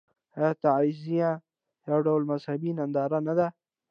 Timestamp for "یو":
1.89-1.99